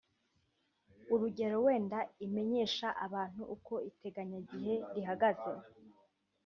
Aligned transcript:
urugero 1.13 1.57
wenda 1.65 1.99
imenyesha 2.25 2.87
abantu 3.05 3.41
uko 3.55 3.73
iteganyagihe 3.89 4.73
rihagaze 4.95 5.51